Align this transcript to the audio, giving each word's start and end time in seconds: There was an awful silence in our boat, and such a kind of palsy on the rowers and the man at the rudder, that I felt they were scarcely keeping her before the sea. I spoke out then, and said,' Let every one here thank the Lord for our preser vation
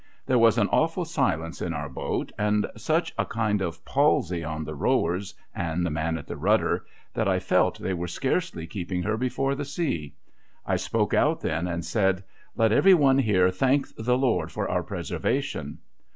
There 0.25 0.39
was 0.39 0.57
an 0.57 0.67
awful 0.69 1.05
silence 1.05 1.61
in 1.61 1.73
our 1.75 1.87
boat, 1.87 2.31
and 2.35 2.65
such 2.75 3.13
a 3.19 3.25
kind 3.27 3.61
of 3.61 3.85
palsy 3.85 4.43
on 4.43 4.63
the 4.63 4.73
rowers 4.73 5.35
and 5.53 5.85
the 5.85 5.91
man 5.91 6.17
at 6.17 6.25
the 6.25 6.37
rudder, 6.37 6.87
that 7.13 7.27
I 7.27 7.37
felt 7.37 7.77
they 7.77 7.93
were 7.93 8.07
scarcely 8.07 8.65
keeping 8.65 9.03
her 9.03 9.15
before 9.15 9.53
the 9.53 9.63
sea. 9.63 10.15
I 10.65 10.77
spoke 10.77 11.13
out 11.13 11.41
then, 11.41 11.67
and 11.67 11.85
said,' 11.85 12.23
Let 12.57 12.71
every 12.71 12.95
one 12.95 13.19
here 13.19 13.51
thank 13.51 13.89
the 13.95 14.17
Lord 14.17 14.51
for 14.51 14.67
our 14.67 14.81
preser 14.81 15.19
vation 15.19 15.77